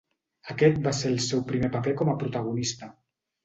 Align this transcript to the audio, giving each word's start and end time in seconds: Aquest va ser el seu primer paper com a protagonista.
Aquest 0.53 0.79
va 0.87 0.93
ser 1.01 1.11
el 1.11 1.21
seu 1.27 1.45
primer 1.53 1.71
paper 1.77 1.95
com 2.03 2.13
a 2.15 2.19
protagonista. 2.27 2.95